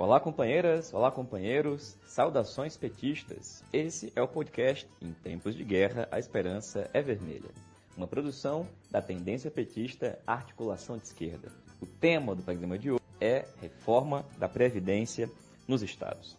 [0.00, 3.62] Olá, companheiras, olá, companheiros, saudações petistas.
[3.70, 7.50] Esse é o podcast Em Tempos de Guerra, a Esperança é Vermelha,
[7.94, 11.52] uma produção da tendência petista Articulação de Esquerda.
[11.82, 15.30] O tema do programa de hoje é Reforma da Previdência
[15.68, 16.32] nos Estados.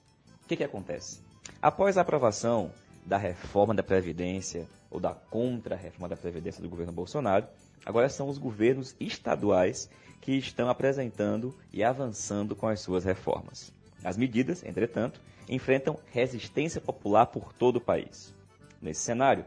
[0.44, 1.22] O que, que acontece?
[1.62, 2.72] Após a aprovação
[3.06, 7.46] da reforma da Previdência ou da contra-reforma da Previdência do governo Bolsonaro,
[7.86, 9.90] agora são os governos estaduais
[10.20, 13.74] que estão apresentando e avançando com as suas reformas.
[14.04, 18.34] As medidas, entretanto, enfrentam resistência popular por todo o país.
[18.82, 19.46] Nesse cenário,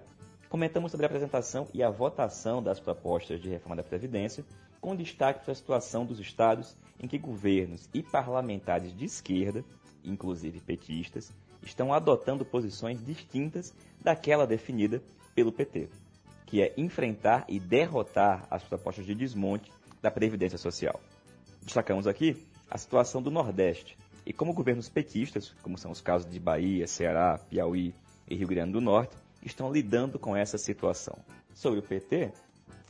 [0.48, 4.44] comentamos sobre a apresentação e a votação das propostas de reforma da Previdência,
[4.80, 9.64] com destaque para a situação dos estados em que governos e parlamentares de esquerda,
[10.04, 15.02] inclusive petistas, estão adotando posições distintas daquela definida
[15.34, 15.88] pelo PT,
[16.54, 21.00] que é enfrentar e derrotar as propostas de desmonte da Previdência Social.
[21.60, 26.38] Destacamos aqui a situação do Nordeste e como governos petistas, como são os casos de
[26.38, 27.92] Bahia, Ceará, Piauí
[28.28, 31.18] e Rio Grande do Norte, estão lidando com essa situação.
[31.52, 32.30] Sobre o PT,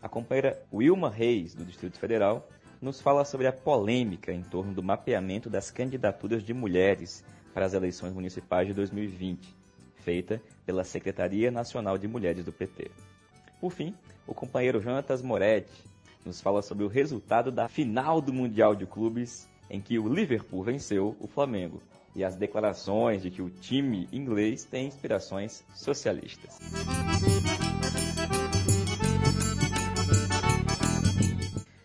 [0.02, 2.46] a companheira Wilma Reis, do Distrito Federal,
[2.82, 7.72] nos fala sobre a polêmica em torno do mapeamento das candidaturas de mulheres para as
[7.72, 9.56] eleições municipais de 2020,
[9.94, 12.90] feita pela Secretaria Nacional de Mulheres do PT.
[13.60, 13.94] Por fim,
[14.26, 15.84] o companheiro Jonatas Moretti
[16.24, 20.62] nos fala sobre o resultado da final do Mundial de Clubes, em que o Liverpool
[20.62, 21.82] venceu o Flamengo,
[22.14, 26.58] e as declarações de que o time inglês tem inspirações socialistas.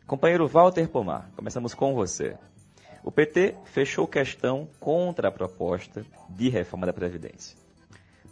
[0.06, 2.38] Companheiro Walter Pomar, começamos com você.
[3.04, 7.58] O PT fechou questão contra a proposta de reforma da Previdência.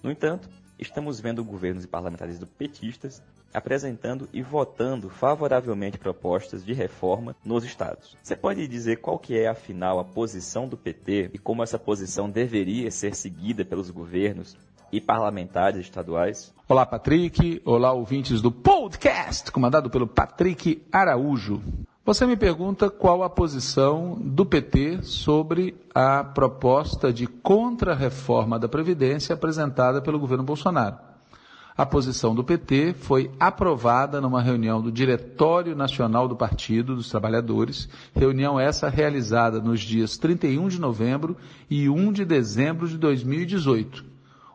[0.01, 3.21] No entanto, estamos vendo governos e parlamentares do petistas
[3.53, 8.15] apresentando e votando favoravelmente propostas de reforma nos estados.
[8.21, 12.29] Você pode dizer qual que é, afinal, a posição do PT e como essa posição
[12.29, 14.57] deveria ser seguida pelos governos
[14.91, 16.53] e parlamentares estaduais?
[16.67, 17.61] Olá, Patrick.
[17.65, 21.61] Olá, ouvintes do podcast, comandado pelo Patrick Araújo.
[22.07, 29.33] Você me pergunta qual a posição do PT sobre a proposta de contra-reforma da Previdência
[29.33, 30.95] apresentada pelo governo Bolsonaro.
[31.75, 37.89] A posição do PT foi aprovada numa reunião do Diretório Nacional do Partido dos Trabalhadores,
[38.15, 41.35] reunião essa realizada nos dias 31 de novembro
[41.69, 44.05] e 1 de dezembro de 2018.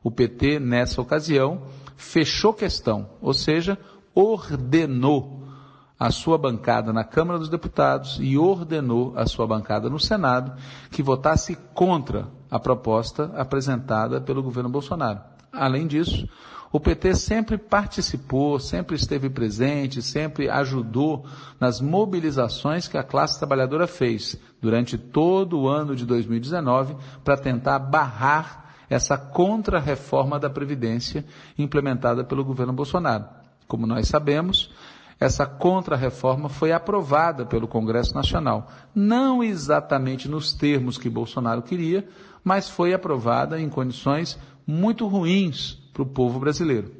[0.02, 1.64] O PT, nessa ocasião,
[1.96, 3.76] fechou questão, ou seja,
[4.14, 5.41] ordenou
[6.02, 10.52] a sua bancada na Câmara dos Deputados e ordenou a sua bancada no Senado
[10.90, 15.20] que votasse contra a proposta apresentada pelo governo Bolsonaro.
[15.52, 16.28] Além disso,
[16.72, 21.24] o PT sempre participou, sempre esteve presente, sempre ajudou
[21.60, 27.78] nas mobilizações que a classe trabalhadora fez durante todo o ano de 2019 para tentar
[27.78, 31.24] barrar essa contra-reforma da Previdência
[31.56, 33.24] implementada pelo governo Bolsonaro.
[33.68, 34.68] Como nós sabemos,
[35.22, 38.68] essa contra-reforma foi aprovada pelo Congresso Nacional.
[38.92, 42.08] Não exatamente nos termos que Bolsonaro queria,
[42.42, 46.92] mas foi aprovada em condições muito ruins para o povo brasileiro.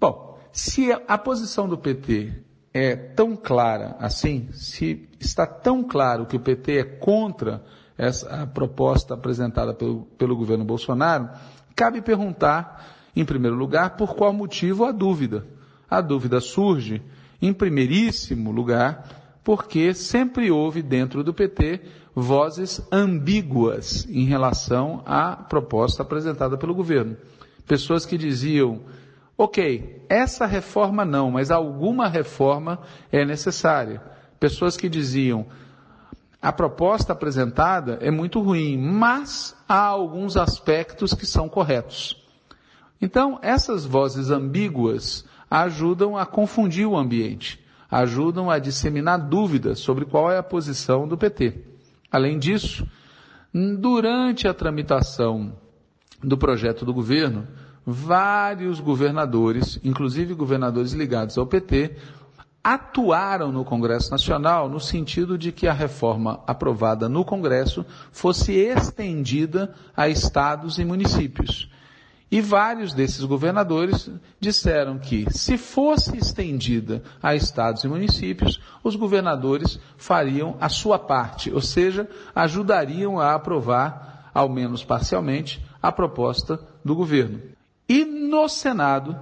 [0.00, 2.32] Bom, se a posição do PT
[2.72, 7.64] é tão clara assim, se está tão claro que o PT é contra
[7.98, 11.30] essa proposta apresentada pelo, pelo governo Bolsonaro,
[11.74, 15.44] cabe perguntar, em primeiro lugar, por qual motivo a dúvida.
[15.90, 17.02] A dúvida surge
[17.46, 19.06] em primeiríssimo lugar,
[19.44, 21.82] porque sempre houve dentro do PT
[22.14, 27.18] vozes ambíguas em relação à proposta apresentada pelo governo.
[27.66, 28.80] Pessoas que diziam,
[29.36, 32.78] ok, essa reforma não, mas alguma reforma
[33.12, 34.00] é necessária.
[34.40, 35.46] Pessoas que diziam,
[36.40, 42.16] a proposta apresentada é muito ruim, mas há alguns aspectos que são corretos.
[43.02, 50.28] Então, essas vozes ambíguas ajudam a confundir o ambiente, ajudam a disseminar dúvidas sobre qual
[50.28, 51.54] é a posição do PT.
[52.10, 52.84] Além disso,
[53.52, 55.56] durante a tramitação
[56.20, 57.46] do projeto do governo,
[57.86, 61.98] vários governadores, inclusive governadores ligados ao PT,
[62.64, 69.72] atuaram no Congresso Nacional no sentido de que a reforma aprovada no Congresso fosse estendida
[69.96, 71.70] a estados e municípios.
[72.30, 74.10] E vários desses governadores
[74.40, 81.52] disseram que, se fosse estendida a estados e municípios, os governadores fariam a sua parte,
[81.52, 87.40] ou seja, ajudariam a aprovar, ao menos parcialmente, a proposta do governo.
[87.88, 89.16] E no Senado,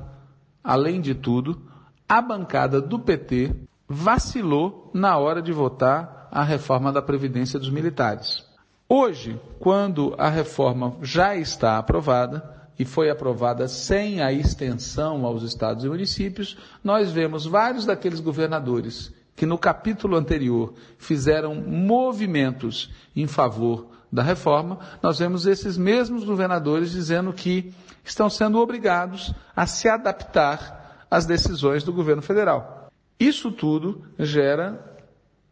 [0.63, 1.61] além de tudo,
[2.09, 3.55] a bancada do PT
[3.89, 8.43] vacilou na hora de votar a reforma da Previdência dos Militares.
[8.89, 15.85] Hoje, quando a reforma já está aprovada, e foi aprovada sem a extensão aos estados
[15.85, 23.87] e municípios, nós vemos vários daqueles governadores que no capítulo anterior fizeram movimentos em favor
[24.11, 27.73] da reforma, nós vemos esses mesmos governadores dizendo que
[28.05, 32.91] estão sendo obrigados a se adaptar às decisões do governo federal.
[33.19, 34.93] Isso tudo gera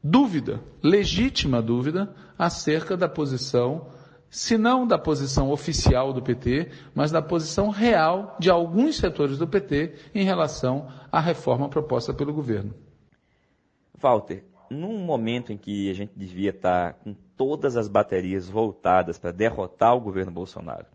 [0.03, 3.87] dúvida, legítima dúvida, acerca da posição
[4.31, 9.47] se não da posição oficial do PT, mas da posição real de alguns setores do
[9.47, 12.73] PT em relação à reforma proposta pelo governo.
[13.99, 19.33] Walter, num momento em que a gente devia estar com todas as baterias voltadas para
[19.33, 20.87] derrotar o governo Bolsonaro,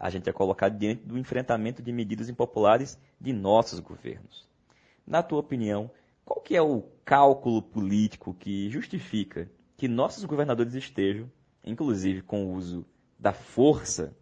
[0.00, 4.48] a gente é colocado diante do enfrentamento de medidas impopulares de nossos governos.
[5.06, 5.90] Na tua opinião,
[6.24, 11.30] qual que é o cálculo político que justifica que nossos governadores estejam
[11.64, 12.84] inclusive com o uso
[13.18, 14.14] da força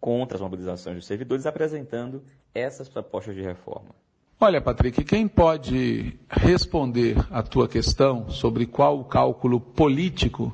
[0.00, 2.22] contra as mobilizações dos servidores, apresentando
[2.54, 3.94] essas propostas de reforma.
[4.40, 10.52] Olha, Patrick, quem pode responder à tua questão sobre qual o cálculo político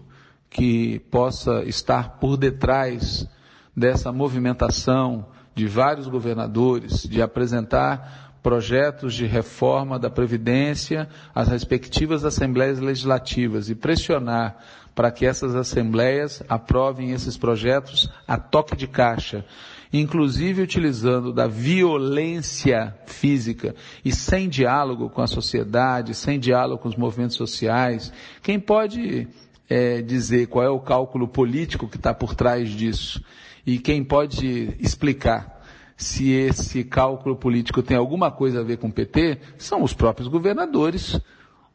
[0.50, 3.26] que possa estar por detrás
[3.74, 12.78] dessa movimentação de vários governadores de apresentar projetos de reforma da Previdência às respectivas assembleias
[12.78, 14.56] legislativas e pressionar
[14.94, 19.44] para que essas assembleias aprovem esses projetos a toque de caixa,
[19.92, 26.96] inclusive utilizando da violência física e sem diálogo com a sociedade, sem diálogo com os
[26.96, 28.10] movimentos sociais.
[28.42, 29.28] Quem pode
[29.68, 33.22] é, dizer qual é o cálculo político que está por trás disso?
[33.66, 35.57] E quem pode explicar
[35.98, 40.28] se esse cálculo político tem alguma coisa a ver com o PT são os próprios
[40.28, 41.20] governadores,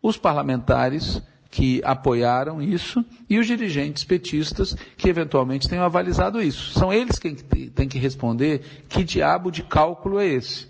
[0.02, 1.22] os parlamentares
[1.52, 6.72] que apoiaram isso e os dirigentes petistas que eventualmente tenham avalizado isso.
[6.72, 10.68] São eles quem têm que responder que diabo de cálculo é esse.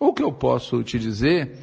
[0.00, 1.56] O que eu posso te dizer,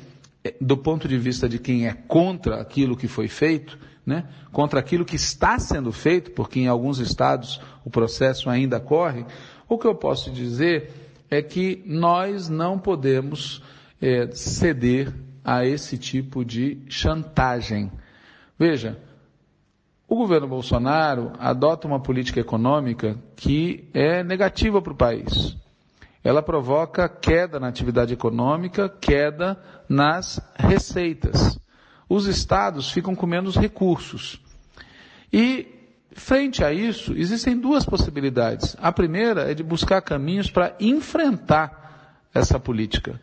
[0.43, 4.79] é, do ponto de vista de quem é contra aquilo que foi feito, né, contra
[4.79, 9.25] aquilo que está sendo feito, porque em alguns estados o processo ainda corre,
[9.67, 11.02] o que eu posso dizer
[11.33, 13.63] é que nós não podemos
[13.99, 15.11] é, ceder
[15.43, 17.91] a esse tipo de chantagem.
[18.57, 18.99] Veja,
[20.07, 25.57] o governo Bolsonaro adota uma política econômica que é negativa para o país.
[26.23, 29.59] Ela provoca queda na atividade econômica, queda
[29.89, 31.59] nas receitas.
[32.07, 34.39] Os estados ficam com menos recursos.
[35.31, 35.72] E,
[36.15, 38.75] frente a isso, existem duas possibilidades.
[38.79, 43.19] A primeira é de buscar caminhos para enfrentar essa política.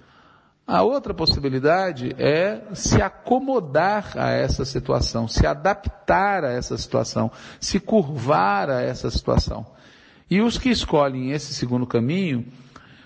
[0.66, 7.81] A outra possibilidade é se acomodar a essa situação, se adaptar a essa situação, se
[7.81, 9.66] curvar a essa situação.
[10.31, 12.46] E os que escolhem esse segundo caminho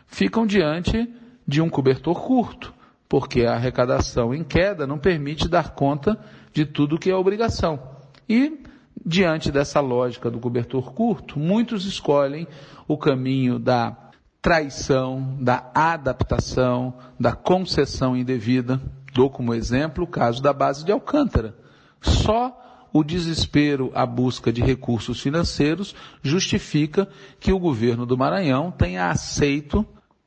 [0.06, 1.10] ficam diante
[1.48, 2.74] de um cobertor curto,
[3.08, 6.18] porque a arrecadação em queda não permite dar conta
[6.52, 7.80] de tudo que é obrigação.
[8.28, 8.62] E,
[9.04, 12.46] diante dessa lógica do cobertor curto, muitos escolhem
[12.88, 13.96] o caminho da
[14.40, 18.80] traição, da adaptação, da concessão indevida.
[19.12, 21.56] Dou como exemplo o caso da base de Alcântara.
[22.00, 22.60] Só
[22.92, 27.08] o desespero à busca de recursos financeiros justifica
[27.40, 29.84] que o governo do Maranhão tenha aceito,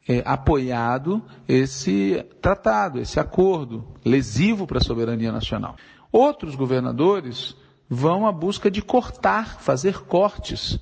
[0.08, 5.76] é, apoiado esse tratado, esse acordo lesivo para a soberania nacional.
[6.12, 7.56] Outros governadores
[7.90, 10.80] vão à busca de cortar, fazer cortes,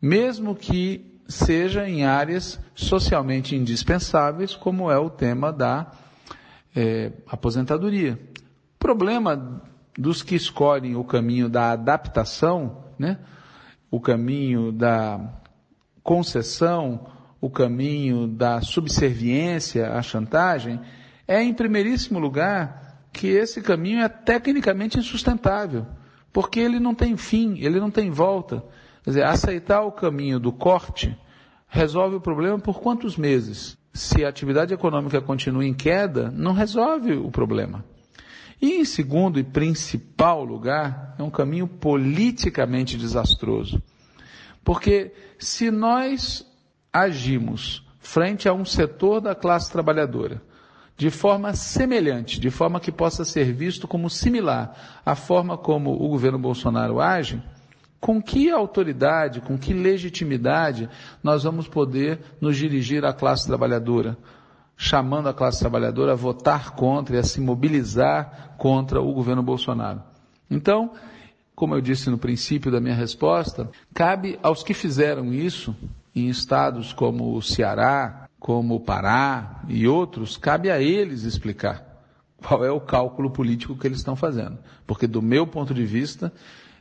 [0.00, 5.92] mesmo que seja em áreas socialmente indispensáveis, como é o tema da
[6.74, 8.18] é, aposentadoria.
[8.78, 9.62] Problema
[9.96, 13.18] dos que escolhem o caminho da adaptação, né,
[13.90, 15.20] o caminho da
[16.02, 17.06] concessão,
[17.40, 20.80] o caminho da subserviência à chantagem,
[21.26, 25.86] é, em primeiríssimo lugar, que esse caminho é tecnicamente insustentável,
[26.32, 28.64] porque ele não tem fim, ele não tem volta.
[29.02, 31.16] Quer dizer, aceitar o caminho do corte
[31.68, 33.76] resolve o problema por quantos meses?
[33.92, 37.84] Se a atividade econômica continua em queda, não resolve o problema.
[38.60, 43.82] E em segundo e principal lugar, é um caminho politicamente desastroso.
[44.64, 46.46] Porque se nós
[46.92, 50.42] agimos frente a um setor da classe trabalhadora
[50.98, 56.08] de forma semelhante, de forma que possa ser visto como similar à forma como o
[56.08, 57.40] governo Bolsonaro age,
[58.00, 60.90] com que autoridade, com que legitimidade
[61.22, 64.18] nós vamos poder nos dirigir à classe trabalhadora,
[64.76, 70.02] chamando a classe trabalhadora a votar contra e a se mobilizar contra o governo Bolsonaro?
[70.50, 70.90] Então,
[71.54, 75.76] como eu disse no princípio da minha resposta, cabe aos que fizeram isso
[76.14, 81.84] em estados como o Ceará, como o Pará e outros, cabe a eles explicar
[82.36, 84.58] qual é o cálculo político que eles estão fazendo.
[84.86, 86.32] Porque, do meu ponto de vista,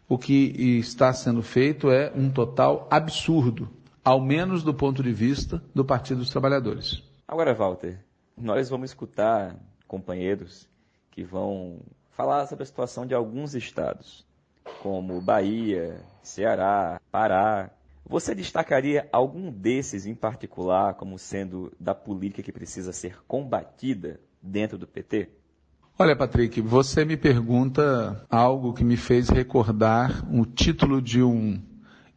[0.08, 3.70] o que está sendo feito é um total absurdo,
[4.04, 7.04] ao menos do ponto de vista do Partido dos Trabalhadores.
[7.28, 8.00] Agora, Walter,
[8.38, 9.56] nós vamos escutar
[9.88, 10.68] companheiros
[11.12, 11.80] que vão
[12.12, 14.26] falar sobre a situação de alguns estados,
[14.82, 17.70] como Bahia, Ceará, Pará.
[18.10, 24.78] Você destacaria algum desses em particular como sendo da política que precisa ser combatida dentro
[24.78, 25.30] do PT?
[26.00, 31.62] Olha, Patrick, você me pergunta algo que me fez recordar o título de um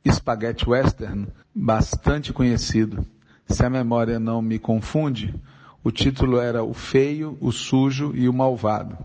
[0.08, 3.04] spaghetti western bastante conhecido.
[3.48, 5.34] Se a memória não me confunde,
[5.82, 8.96] o título era O Feio, o Sujo e o Malvado.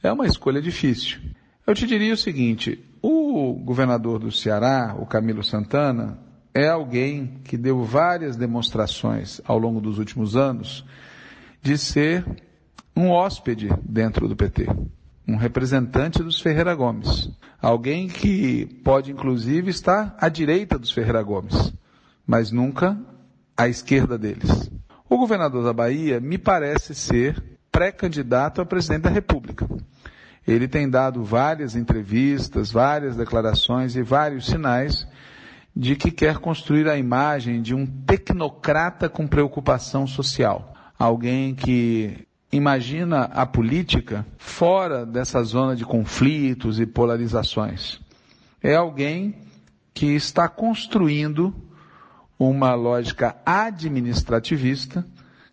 [0.00, 1.18] É uma escolha difícil.
[1.66, 2.84] Eu te diria o seguinte,
[3.30, 6.18] o governador do Ceará, o Camilo Santana,
[6.52, 10.84] é alguém que deu várias demonstrações ao longo dos últimos anos
[11.62, 12.24] de ser
[12.96, 14.66] um hóspede dentro do PT,
[15.26, 21.72] um representante dos Ferreira Gomes, alguém que pode inclusive estar à direita dos Ferreira Gomes,
[22.26, 22.98] mas nunca
[23.56, 24.70] à esquerda deles.
[25.08, 29.68] O governador da Bahia me parece ser pré-candidato a presidente da República.
[30.46, 35.06] Ele tem dado várias entrevistas, várias declarações e vários sinais
[35.74, 40.74] de que quer construir a imagem de um tecnocrata com preocupação social.
[40.98, 48.00] Alguém que imagina a política fora dessa zona de conflitos e polarizações.
[48.62, 49.36] É alguém
[49.94, 51.54] que está construindo
[52.38, 55.06] uma lógica administrativista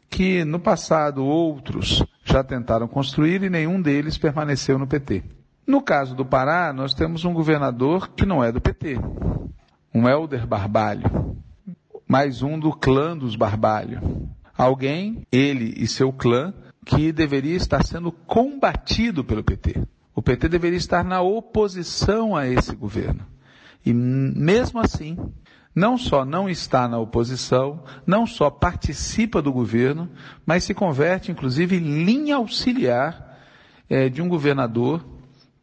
[0.10, 5.24] que no passado outros já tentaram construir e nenhum deles permaneceu no PT.
[5.66, 9.00] No caso do Pará, nós temos um governador que não é do PT,
[9.94, 11.38] um Helder Barbalho,
[12.08, 14.30] mais um do clã dos Barbalho.
[14.58, 16.54] Alguém, ele e seu clã,
[16.86, 19.82] que deveria estar sendo combatido pelo PT.
[20.16, 23.26] O PT deveria estar na oposição a esse governo.
[23.86, 25.18] E mesmo assim,
[25.78, 30.10] não só não está na oposição, não só participa do governo,
[30.44, 33.38] mas se converte, inclusive, em linha auxiliar
[33.88, 35.06] é, de um governador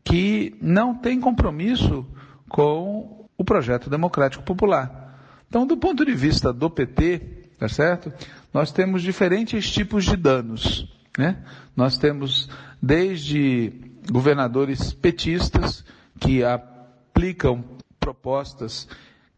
[0.05, 2.07] que não tem compromisso
[2.49, 5.19] com o projeto democrático popular.
[5.49, 8.13] Então, do ponto de vista do PT, tá certo?
[8.53, 10.87] Nós temos diferentes tipos de danos.
[11.19, 11.39] Né?
[11.75, 12.49] Nós temos
[12.81, 13.73] desde
[14.13, 15.85] governadores petistas
[16.21, 17.65] que aplicam
[17.99, 18.87] propostas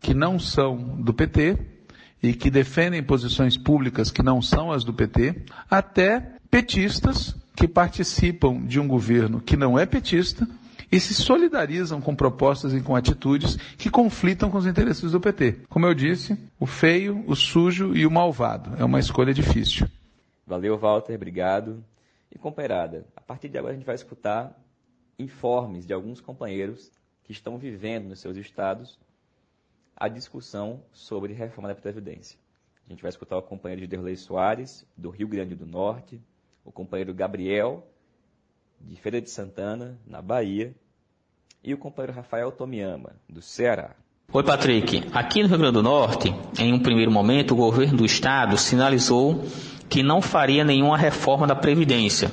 [0.01, 1.59] que não são do PT
[2.23, 8.65] e que defendem posições públicas que não são as do PT, até petistas que participam
[8.65, 10.47] de um governo que não é petista
[10.91, 15.61] e se solidarizam com propostas e com atitudes que conflitam com os interesses do PT.
[15.69, 18.77] Como eu disse, o feio, o sujo e o malvado.
[18.79, 19.89] É uma escolha difícil.
[20.47, 21.83] Valeu, Walter, obrigado.
[22.31, 24.57] E companheirada, a partir de agora a gente vai escutar
[25.19, 26.91] informes de alguns companheiros
[27.25, 28.99] que estão vivendo nos seus estados
[29.97, 32.39] a discussão sobre reforma da Previdência.
[32.87, 36.21] A gente vai escutar o companheiro de Derlei Soares, do Rio Grande do Norte,
[36.65, 37.87] o companheiro Gabriel,
[38.81, 40.75] de Feira de Santana, na Bahia,
[41.65, 43.97] e o companheiro Rafael Tomiyama, do Ceará.
[44.33, 45.09] Oi, Patrick.
[45.13, 46.29] Aqui no Rio Grande do Norte,
[46.61, 49.45] em um primeiro momento, o governo do estado sinalizou
[49.89, 52.31] que não faria nenhuma reforma da Previdência.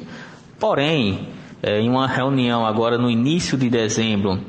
[0.59, 1.29] Porém,
[1.61, 4.39] é, em uma reunião agora no início de dezembro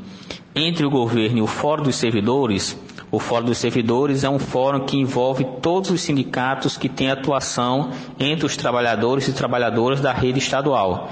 [0.55, 2.79] entre o governo e o Fórum dos Servidores,
[3.15, 7.91] o Fórum dos Servidores é um fórum que envolve todos os sindicatos que têm atuação
[8.19, 11.09] entre os trabalhadores e trabalhadoras da rede estadual.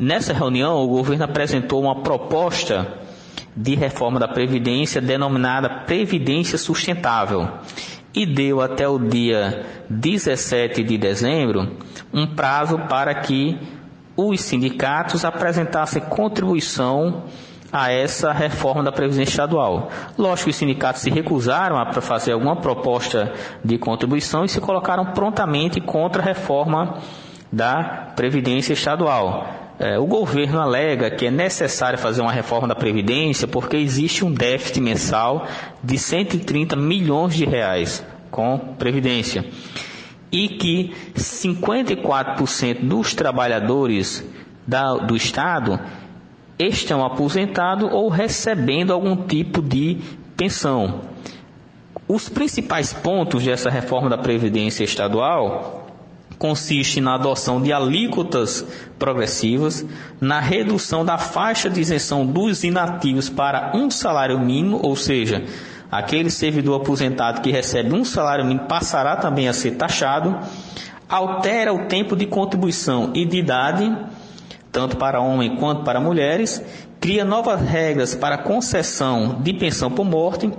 [0.00, 2.88] Nessa reunião, o governo apresentou uma proposta
[3.54, 7.48] de reforma da Previdência denominada Previdência Sustentável
[8.14, 11.76] e deu até o dia 17 de dezembro
[12.14, 13.58] um prazo para que
[14.16, 17.24] os sindicatos apresentassem contribuição
[17.72, 19.90] a essa reforma da Previdência Estadual.
[20.18, 23.32] Lógico que os sindicatos se recusaram a fazer alguma proposta
[23.64, 26.98] de contribuição e se colocaram prontamente contra a reforma
[27.52, 29.46] da Previdência Estadual.
[29.78, 34.30] É, o governo alega que é necessário fazer uma reforma da Previdência porque existe um
[34.32, 35.46] déficit mensal
[35.82, 39.44] de 130 milhões de reais com Previdência
[40.30, 44.22] e que 54% dos trabalhadores
[44.66, 45.80] da, do Estado
[46.66, 49.98] estão aposentados ou recebendo algum tipo de
[50.36, 51.00] pensão.
[52.06, 55.80] Os principais pontos dessa reforma da Previdência Estadual
[56.38, 58.66] consiste na adoção de alíquotas
[58.98, 59.84] progressivas,
[60.20, 65.44] na redução da faixa de isenção dos inativos para um salário mínimo, ou seja,
[65.90, 70.38] aquele servidor aposentado que recebe um salário mínimo passará também a ser taxado,
[71.08, 73.94] altera o tempo de contribuição e de idade,
[74.72, 76.62] tanto para homens quanto para mulheres,
[77.00, 80.50] cria novas regras para concessão de pensão por morte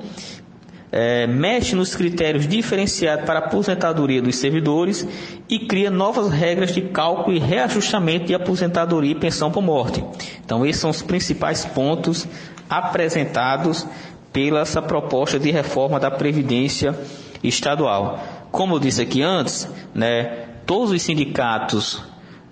[0.92, 5.08] é, mexe nos critérios diferenciados para aposentadoria dos servidores
[5.50, 10.04] e cria novas regras de cálculo e reajustamento de aposentadoria e pensão por morte.
[10.44, 12.28] Então, esses são os principais pontos
[12.70, 13.88] apresentados
[14.34, 16.98] pela essa proposta de reforma da Previdência
[17.44, 18.20] Estadual.
[18.52, 22.02] Como eu disse aqui antes, né, todos os sindicatos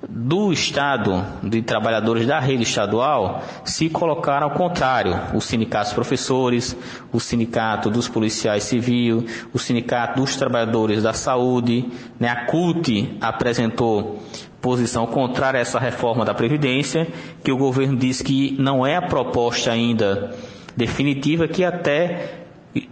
[0.07, 5.19] do Estado, de trabalhadores da rede estadual, se colocaram ao contrário.
[5.33, 6.75] Os sindicatos professores,
[7.11, 11.89] o sindicato dos policiais civis, o sindicato dos trabalhadores da saúde,
[12.19, 14.19] né, a CUT apresentou
[14.61, 17.07] posição contrária a essa reforma da Previdência,
[17.43, 20.35] que o governo diz que não é a proposta ainda
[20.75, 22.39] definitiva, que até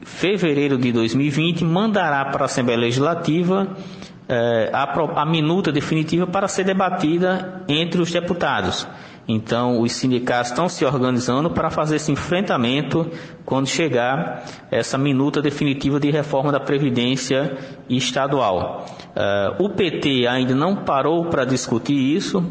[0.04, 3.76] fevereiro de 2020 mandará para a Assembleia Legislativa
[4.30, 8.88] é, a, a minuta definitiva para ser debatida entre os deputados.
[9.28, 13.10] Então, os sindicatos estão se organizando para fazer esse enfrentamento
[13.46, 17.58] quando chegar essa minuta definitiva de reforma da Previdência
[17.90, 18.86] estadual.
[19.60, 22.42] Uh, o PT ainda não parou para discutir isso,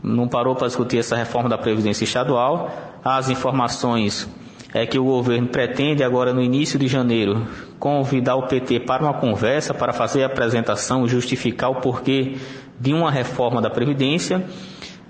[0.00, 2.70] não parou para discutir essa reforma da Previdência estadual.
[3.04, 4.28] As informações
[4.74, 7.46] é que o governo pretende agora no início de janeiro
[7.78, 12.36] convidar o PT para uma conversa para fazer a apresentação, justificar o porquê
[12.80, 14.44] de uma reforma da previdência,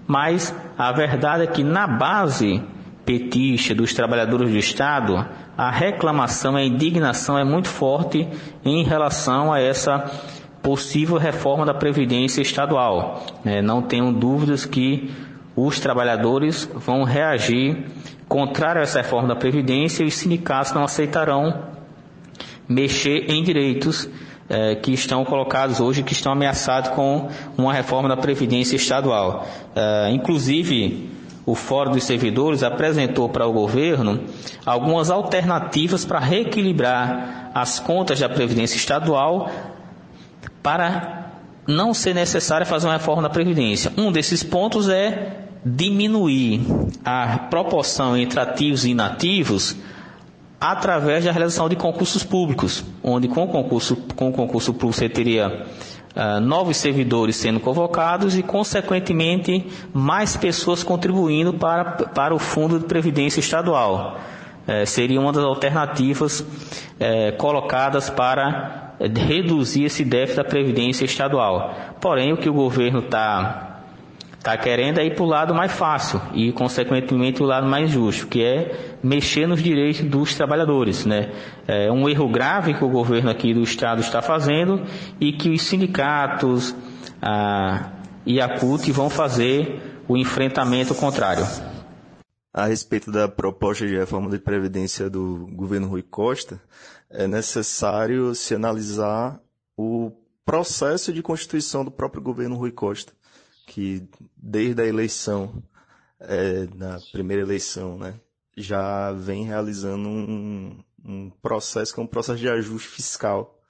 [0.07, 2.63] mas a verdade é que na base
[3.07, 8.29] petista dos trabalhadores do Estado, a reclamação, a indignação é muito forte
[8.65, 10.11] em relação a essa
[10.63, 13.23] possível reforma da previdência estadual.
[13.45, 15.11] É, não tenho dúvidas que
[15.57, 17.85] os trabalhadores vão reagir
[18.29, 21.63] contrário a essa reforma da Previdência e os sindicatos não aceitarão
[22.69, 24.09] mexer em direitos
[24.49, 29.47] eh, que estão colocados hoje, que estão ameaçados com uma reforma da Previdência estadual.
[29.77, 31.11] Eh, inclusive,
[31.47, 34.21] o Fórum dos Servidores apresentou para o governo
[34.65, 39.51] algumas alternativas para reequilibrar as contas da Previdência estadual
[40.63, 41.31] para
[41.69, 43.93] não ser necessário fazer uma reforma da Previdência.
[43.97, 46.61] Um desses pontos é diminuir
[47.05, 49.75] a proporção entre ativos e inativos
[50.61, 55.09] através da realização de concursos públicos, onde com o concurso, com o concurso público você
[55.09, 55.67] teria
[56.17, 62.87] uh, novos servidores sendo convocados e, consequentemente, mais pessoas contribuindo para, para o Fundo de
[62.87, 64.19] Previdência Estadual.
[64.67, 68.95] Uh, seria uma das alternativas uh, colocadas para
[69.27, 71.75] reduzir esse déficit da Previdência Estadual.
[72.01, 73.74] Porém, o que o governo está
[74.45, 78.27] está querendo é ir para o lado mais fácil e, consequentemente, o lado mais justo,
[78.27, 81.07] que é mexer nos direitos dos trabalhadores.
[81.07, 81.33] Né?
[81.67, 84.85] É um erro grave que o governo aqui do Estado está fazendo
[85.19, 86.77] e que os sindicatos
[87.23, 87.91] a,
[88.27, 91.47] e a CUT vão fazer o enfrentamento contrário.
[92.53, 96.61] A respeito da proposta de reforma de previdência do governo Rui Costa,
[97.11, 99.41] é necessário se analisar
[99.75, 100.13] o
[100.45, 103.15] processo de constituição do próprio governo Rui Costa
[103.67, 105.63] que desde a eleição,
[106.21, 108.15] é, na primeira eleição, né,
[108.57, 113.61] já vem realizando um, um processo que é um processo de ajuste fiscal.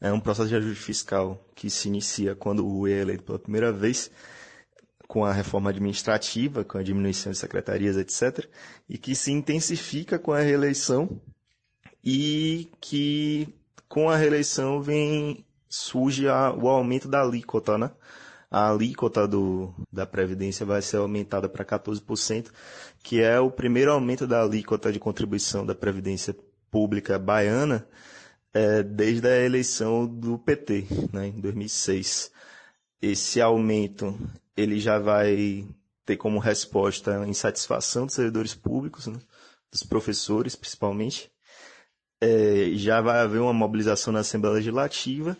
[0.00, 3.38] É um processo de ajuste fiscal que se inicia quando o Rui é eleito pela
[3.38, 4.10] primeira vez,
[5.06, 8.46] com a reforma administrativa, com a diminuição de secretarias, etc.,
[8.88, 11.20] e que se intensifica com a reeleição
[12.02, 13.48] e que
[13.88, 17.90] com a reeleição vem surge a, o aumento da alíquota, né?
[18.50, 22.50] A alíquota do, da Previdência vai ser aumentada para 14%,
[23.02, 26.34] que é o primeiro aumento da alíquota de contribuição da Previdência
[26.70, 27.86] Pública baiana
[28.52, 32.32] é, desde a eleição do PT, né, em 2006.
[33.00, 34.18] Esse aumento
[34.56, 35.64] ele já vai
[36.04, 39.18] ter como resposta a insatisfação dos servidores públicos, né,
[39.70, 41.30] dos professores principalmente.
[42.20, 45.36] É, já vai haver uma mobilização na Assembleia Legislativa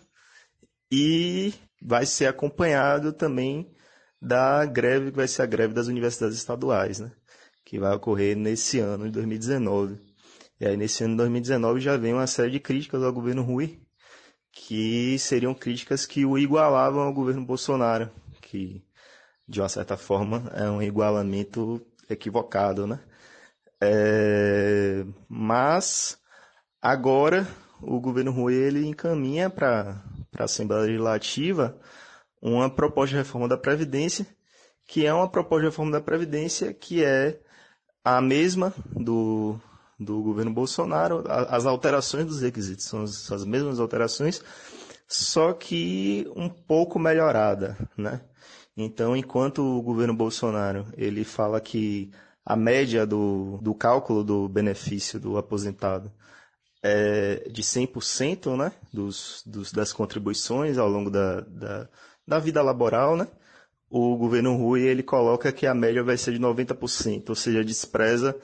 [0.91, 3.73] e vai ser acompanhado também
[4.21, 7.11] da greve, que vai ser a greve das universidades estaduais, né?
[7.65, 9.99] que vai ocorrer nesse ano de 2019.
[10.59, 13.79] E aí, nesse ano de 2019, já vem uma série de críticas ao governo Rui,
[14.51, 18.83] que seriam críticas que o igualavam ao governo Bolsonaro, que,
[19.47, 22.99] de uma certa forma, é um igualamento equivocado, né?
[23.81, 25.05] É...
[25.27, 26.19] Mas,
[26.81, 27.47] agora,
[27.81, 30.01] o governo Rui ele encaminha para
[30.37, 31.77] a Assembleia Legislativa
[32.41, 34.25] uma proposta de reforma da Previdência,
[34.87, 37.39] que é uma proposta de reforma da Previdência que é
[38.03, 39.59] a mesma do,
[39.99, 44.41] do governo Bolsonaro, as alterações dos requisitos são as, as mesmas alterações,
[45.07, 48.21] só que um pouco melhorada, né?
[48.75, 52.09] Então, enquanto o governo Bolsonaro ele fala que
[52.45, 56.11] a média do, do cálculo do benefício do aposentado
[56.83, 61.89] é de 100% né, dos, dos, das contribuições ao longo da, da,
[62.27, 63.27] da, vida laboral, né,
[63.89, 68.35] o governo Rui ele coloca que a média vai ser de 90%, ou seja, despreza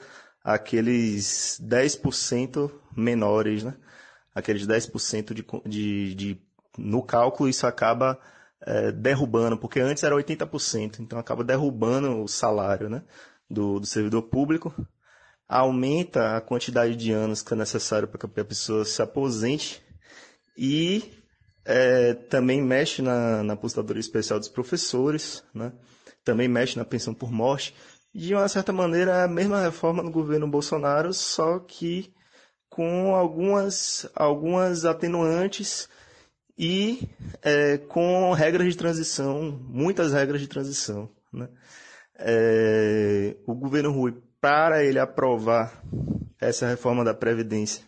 [0.44, 3.74] aqueles 10% menores, né,
[4.34, 6.42] aqueles 10% de, de, de,
[6.76, 8.18] no cálculo isso acaba
[8.60, 13.02] é, derrubando, porque antes era 80%, então acaba derrubando o salário, né?
[13.48, 14.74] do, do servidor público,
[15.48, 19.82] aumenta a quantidade de anos que é necessário para que a pessoa se aposente
[20.56, 21.14] e
[21.64, 25.72] é, também mexe na, na aposentadoria especial dos professores, né?
[26.24, 27.74] também mexe na pensão por morte.
[28.14, 32.12] De uma certa maneira, é a mesma reforma do governo Bolsonaro, só que
[32.68, 35.88] com algumas, algumas atenuantes
[36.58, 37.08] e
[37.42, 41.08] é, com regras de transição, muitas regras de transição.
[41.32, 41.48] Né?
[42.18, 45.82] é, o governo Rui, para ele aprovar
[46.40, 47.84] essa reforma da Previdência,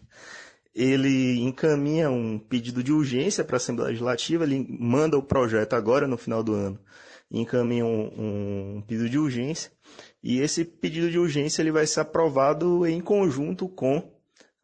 [0.75, 6.07] ele encaminha um pedido de urgência para a Assembleia Legislativa, ele manda o projeto agora
[6.07, 6.79] no final do ano,
[7.31, 9.71] encaminha um, um pedido de urgência,
[10.23, 14.13] e esse pedido de urgência ele vai ser aprovado em conjunto com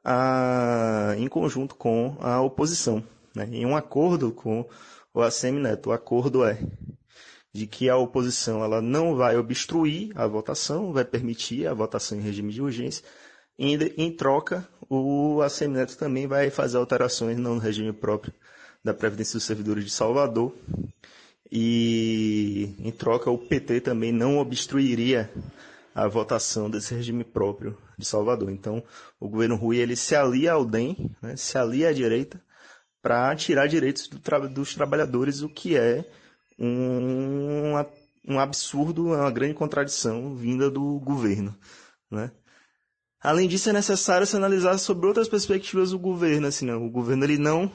[0.05, 3.03] a, em conjunto com a oposição,
[3.35, 3.49] né?
[3.51, 4.65] em um acordo com
[5.13, 5.91] o ACM Neto.
[5.91, 6.59] O acordo é
[7.57, 12.21] de que a oposição ela não vai obstruir a votação, vai permitir a votação em
[12.21, 13.03] regime de urgência.
[13.59, 18.33] E, em troca, o Assemineto também vai fazer alterações no regime próprio
[18.85, 20.53] da Previdência dos Servidores de Salvador.
[21.51, 25.31] E, em troca, o PT também não obstruiria
[25.95, 28.51] a votação desse regime próprio de Salvador.
[28.51, 28.83] Então,
[29.19, 32.39] o governo Rui ele se alia ao DEM, né, se alia à direita,
[33.01, 36.05] para tirar direitos do tra dos trabalhadores, o que é
[36.59, 37.73] um,
[38.27, 41.57] um absurdo, uma grande contradição vinda do governo.
[42.11, 42.31] Né?
[43.21, 46.47] Além disso, é necessário se analisar sobre outras perspectivas do governo.
[46.47, 46.75] Assim, né?
[46.75, 47.71] O governo ele não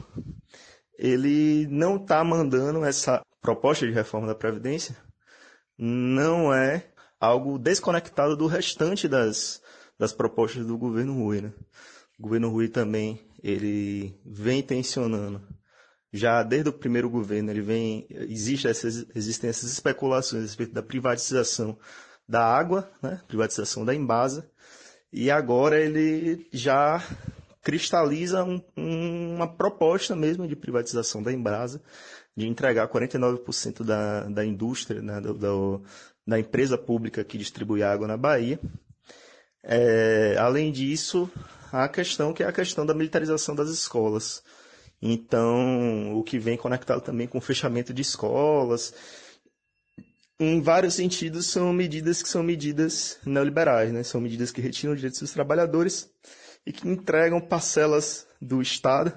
[0.97, 4.95] ele não está mandando essa proposta de reforma da Previdência,
[5.75, 9.61] não é algo desconectado do restante das,
[9.97, 11.41] das propostas do governo Rui.
[11.41, 11.51] Né?
[12.19, 15.41] O governo Rui também ele vem tensionando
[16.11, 20.83] já desde o primeiro governo ele vem existe essas, existem essas especulações a respeito da
[20.83, 21.77] privatização
[22.27, 23.21] da água, né?
[23.27, 24.49] privatização da Embasa,
[25.11, 27.03] e agora ele já
[27.61, 31.81] cristaliza um, uma proposta mesmo de privatização da Embasa,
[32.35, 35.21] de entregar 49% da, da indústria, né?
[36.25, 38.59] da empresa pública que distribui água na Bahia.
[39.63, 41.29] É, além disso,
[41.71, 44.43] a questão que é a questão da militarização das escolas.
[45.01, 48.93] Então, o que vem conectado também com o fechamento de escolas.
[50.39, 54.03] Em vários sentidos, são medidas que são medidas neoliberais, né?
[54.03, 56.09] São medidas que retiram os direitos dos trabalhadores
[56.65, 59.11] e que entregam parcelas do Estado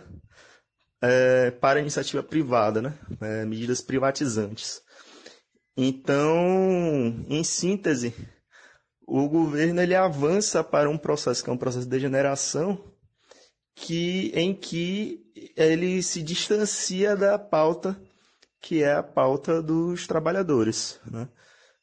[1.02, 2.98] é, para a iniciativa privada, né?
[3.20, 4.80] É, medidas privatizantes.
[5.76, 8.14] Então, em síntese,
[9.06, 12.82] o governo ele avança para um processo que é um processo de degeneração
[13.74, 15.23] que, em que
[15.56, 17.98] ele se distancia da pauta
[18.64, 20.98] que é a pauta dos trabalhadores.
[21.04, 21.28] Né?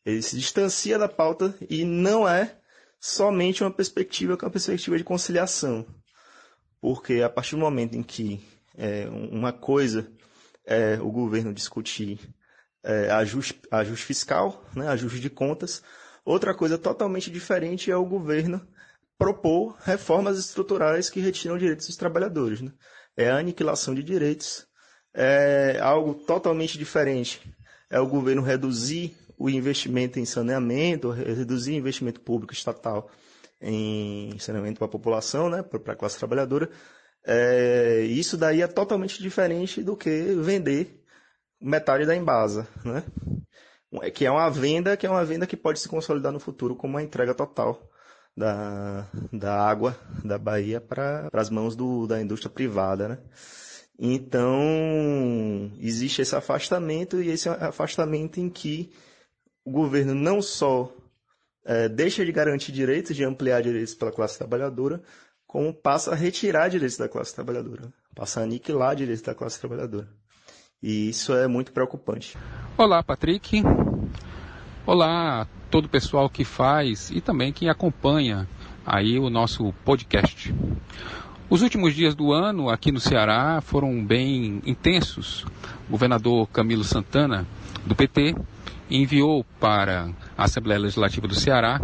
[0.04, 2.58] Ele se distancia da pauta e não é
[3.00, 5.86] somente uma perspectiva que é uma perspectiva de conciliação.
[6.82, 8.44] Porque a partir do momento em que
[8.76, 10.12] é, uma coisa
[10.66, 12.20] é o governo discutir
[12.84, 15.84] é, ajuste, ajuste fiscal, né, ajuste de contas,
[16.26, 18.68] outra coisa totalmente diferente é o governo
[19.20, 22.60] propor reformas estruturais que retiram direitos dos trabalhadores.
[22.60, 22.72] Né?
[23.22, 24.66] É a aniquilação de direitos,
[25.14, 27.42] é algo totalmente diferente.
[27.90, 33.10] É o governo reduzir o investimento em saneamento, reduzir o investimento público estatal
[33.62, 36.70] em saneamento para a população, né, para a classe trabalhadora.
[37.26, 41.04] É, isso daí é totalmente diferente do que vender
[41.62, 43.04] metade da Embasa, né?
[44.16, 46.94] Que é uma venda, que é uma venda que pode se consolidar no futuro como
[46.94, 47.91] uma entrega total
[48.36, 53.18] da, da água da Bahia para as mãos do, da indústria privada, né?
[54.00, 58.92] Então, existe esse afastamento e esse afastamento em que
[59.64, 60.92] o governo não só
[61.64, 65.04] é, deixa de garantir direitos, de ampliar direitos pela classe trabalhadora,
[65.46, 70.08] como passa a retirar direitos da classe trabalhadora, passa a aniquilar direitos da classe trabalhadora.
[70.82, 72.36] E isso é muito preocupante.
[72.78, 73.62] Olá, Patrick.
[74.84, 78.48] Olá todo o pessoal que faz e também quem acompanha
[78.86, 80.54] aí o nosso podcast.
[81.50, 85.46] Os últimos dias do ano aqui no Ceará foram bem intensos.
[85.88, 87.48] O governador Camilo Santana,
[87.86, 88.36] do PT,
[88.90, 91.80] enviou para a Assembleia Legislativa do Ceará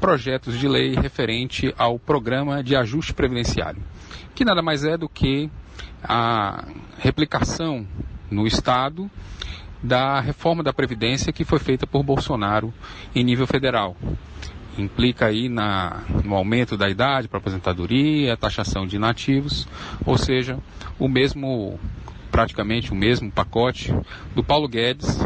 [0.00, 3.82] projetos de lei referente ao programa de ajuste previdenciário,
[4.34, 5.50] que nada mais é do que
[6.02, 6.64] a
[6.98, 7.86] replicação
[8.30, 9.10] no Estado
[9.86, 12.74] da reforma da Previdência que foi feita por Bolsonaro
[13.14, 13.96] em nível federal.
[14.76, 19.66] Implica aí na, no aumento da idade para aposentadoria, taxação de inativos,
[20.04, 20.58] ou seja,
[20.98, 21.78] o mesmo,
[22.30, 23.94] praticamente o mesmo pacote
[24.34, 25.20] do Paulo Guedes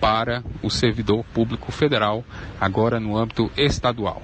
[0.00, 2.24] para o servidor público federal,
[2.58, 4.22] agora no âmbito estadual.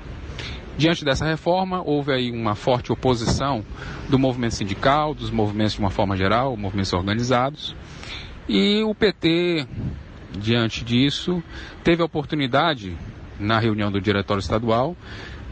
[0.79, 3.65] Diante dessa reforma, houve aí uma forte oposição
[4.09, 7.75] do movimento sindical, dos movimentos de uma forma geral, movimentos organizados,
[8.49, 9.67] e o PT,
[10.39, 11.43] diante disso,
[11.83, 12.97] teve a oportunidade,
[13.41, 14.97] na reunião do Diretório Estadual,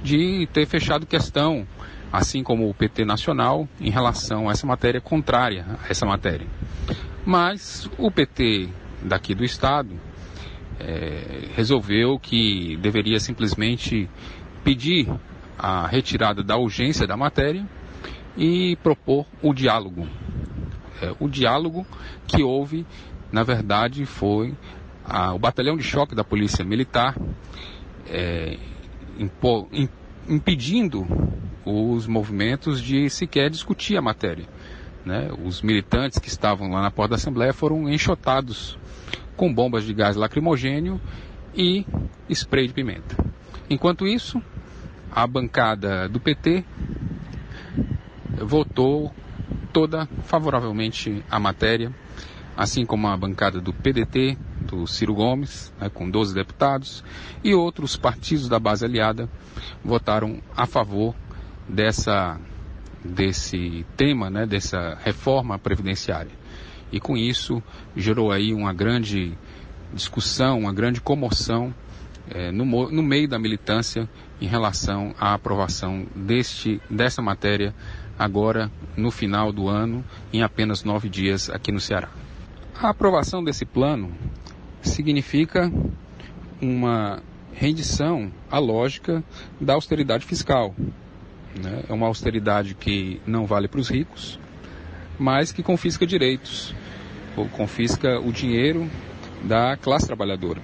[0.03, 1.67] de ter fechado questão,
[2.13, 6.47] assim como o PT Nacional, em relação a essa matéria contrária a essa matéria.
[7.27, 8.69] Mas o PT
[9.03, 9.99] daqui do Estado
[10.79, 14.09] é, resolveu que deveria simplesmente
[14.63, 15.09] pedir
[15.59, 17.67] a retirada da urgência da matéria
[18.37, 20.07] e propor o diálogo
[21.01, 21.87] é, o diálogo
[22.27, 22.87] que houve,
[23.33, 24.55] na verdade, foi
[25.05, 27.17] a, o batalhão de choque da Polícia Militar
[28.09, 28.59] é,
[29.19, 29.89] impo, in,
[30.29, 31.07] impedindo
[31.65, 34.47] os movimentos de sequer discutir a matéria.
[35.05, 35.31] Né?
[35.45, 38.79] Os militantes que estavam lá na porta da Assembleia foram enxotados
[39.37, 41.01] com bombas de gás lacrimogênio
[41.55, 41.85] e
[42.29, 43.17] spray de pimenta.
[43.69, 44.43] Enquanto isso,
[45.11, 46.65] a bancada do PT
[48.43, 49.13] votou
[49.75, 51.93] toda favoravelmente à matéria,
[52.57, 57.03] assim como a bancada do PDT, do Ciro Gomes, né, com 12 deputados,
[57.43, 59.29] e outros partidos da base aliada
[59.85, 61.13] votaram a favor
[61.69, 62.41] dessa,
[63.05, 66.31] desse tema, né, dessa reforma previdenciária.
[66.93, 67.61] E com isso
[67.97, 69.37] gerou aí uma grande
[69.93, 71.75] discussão, uma grande comoção
[72.31, 74.09] é, no, no meio da militância
[74.41, 77.75] em relação à aprovação deste, dessa matéria
[78.19, 82.09] agora no final do ano, em apenas nove dias aqui no Ceará.
[82.81, 84.13] A aprovação desse plano
[84.83, 85.71] significa
[86.61, 87.23] uma
[87.53, 89.23] rendição à lógica
[89.61, 90.75] da austeridade fiscal.
[91.61, 91.85] Né?
[91.89, 94.39] É uma austeridade que não vale para os ricos,
[95.19, 96.75] mas que confisca direitos,
[97.37, 98.91] ou confisca o dinheiro
[99.43, 100.61] da classe trabalhadora.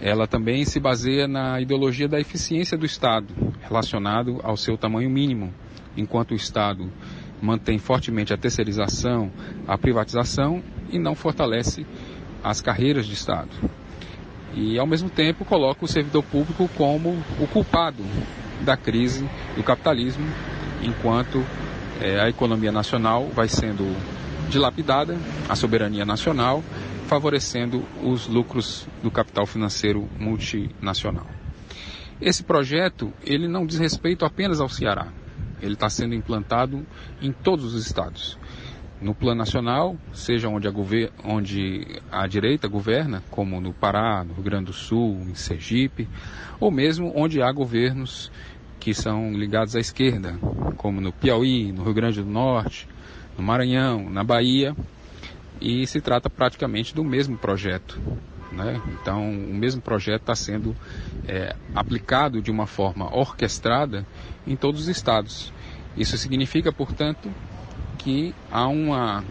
[0.00, 5.52] Ela também se baseia na ideologia da eficiência do Estado, relacionado ao seu tamanho mínimo,
[5.96, 6.90] enquanto o Estado
[7.40, 9.30] mantém fortemente a terceirização,
[9.66, 11.86] a privatização e não fortalece
[12.42, 13.50] as carreiras de Estado.
[14.54, 18.02] E, ao mesmo tempo, coloca o servidor público como o culpado
[18.62, 20.26] da crise do capitalismo,
[20.82, 21.44] enquanto
[22.00, 23.84] é, a economia nacional vai sendo
[24.48, 26.62] dilapidada, a soberania nacional,
[27.06, 31.26] favorecendo os lucros do capital financeiro multinacional.
[32.20, 35.08] Esse projeto, ele não diz respeito apenas ao Ceará,
[35.60, 36.86] ele está sendo implantado
[37.20, 38.38] em todos os estados.
[39.00, 40.72] No plano nacional, seja onde a,
[41.22, 46.08] onde a direita governa, como no Pará, no Rio Grande do Sul, em Sergipe,
[46.58, 48.32] ou mesmo onde há governos
[48.80, 50.38] que são ligados à esquerda,
[50.76, 52.88] como no Piauí, no Rio Grande do Norte,
[53.36, 54.74] no Maranhão, na Bahia,
[55.60, 58.00] e se trata praticamente do mesmo projeto.
[58.52, 58.80] Né?
[59.00, 60.74] Então, o mesmo projeto está sendo
[61.26, 64.06] é, aplicado de uma forma orquestrada
[64.46, 65.52] em todos os estados.
[65.96, 67.30] Isso significa, portanto,
[67.98, 69.24] que há uma,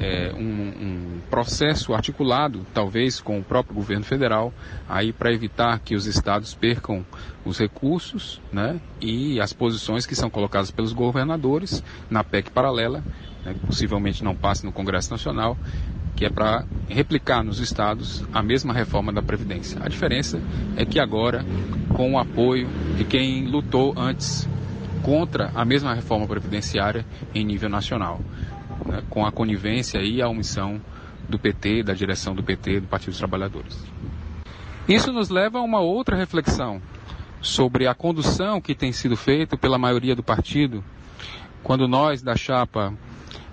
[0.00, 4.52] é, um, um, processo articulado, talvez com o próprio governo federal,
[4.88, 7.04] aí para evitar que os estados percam
[7.44, 13.04] os recursos né, e as posições que são colocadas pelos governadores na PEC paralela,
[13.44, 15.56] né, possivelmente não passe no Congresso Nacional,
[16.20, 19.78] que é para replicar nos estados a mesma reforma da Previdência.
[19.82, 20.38] A diferença
[20.76, 21.42] é que agora,
[21.96, 24.46] com o apoio de quem lutou antes
[25.02, 28.20] contra a mesma reforma previdenciária em nível nacional,
[28.84, 30.78] né, com a conivência e a omissão
[31.26, 33.82] do PT, da direção do PT, do Partido dos Trabalhadores.
[34.86, 36.82] Isso nos leva a uma outra reflexão
[37.40, 40.84] sobre a condução que tem sido feita pela maioria do partido,
[41.62, 42.92] quando nós da chapa,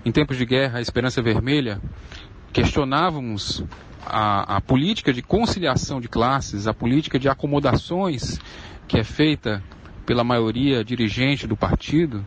[0.04, 1.80] em tempos de guerra, a Esperança Vermelha,
[2.52, 3.64] questionávamos
[4.04, 8.38] a, a política de conciliação de classes, a política de acomodações
[8.86, 9.62] que é feita
[10.06, 12.24] pela maioria dirigente do partido,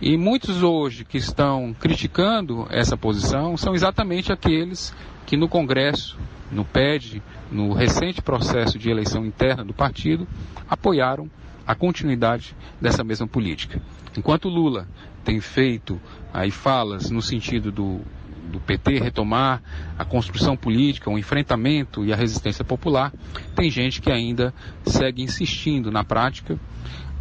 [0.00, 4.94] E muitos hoje que estão criticando essa posição são exatamente aqueles
[5.26, 6.16] que no Congresso,
[6.52, 7.20] no PED,
[7.50, 10.24] no recente processo de eleição interna do partido,
[10.70, 11.28] apoiaram
[11.66, 13.82] a continuidade dessa mesma política.
[14.16, 14.86] Enquanto Lula
[15.24, 16.00] tem feito
[16.32, 18.00] aí falas no sentido do,
[18.48, 19.62] do PT retomar
[19.98, 23.12] a construção política, o enfrentamento e a resistência popular,
[23.54, 24.52] tem gente que ainda
[24.84, 26.58] segue insistindo na prática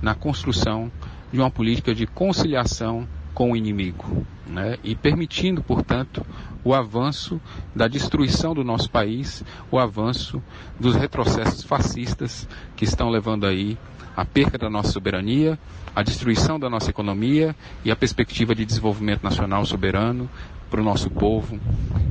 [0.01, 0.91] na construção
[1.31, 4.79] de uma política de conciliação com o inimigo, né?
[4.83, 6.25] e permitindo, portanto,
[6.63, 7.39] o avanço
[7.75, 10.41] da destruição do nosso país, o avanço
[10.79, 13.77] dos retrocessos fascistas que estão levando aí
[14.15, 15.59] a perca da nossa soberania,
[15.95, 20.27] a destruição da nossa economia e a perspectiva de desenvolvimento nacional soberano
[20.67, 21.59] para o nosso povo,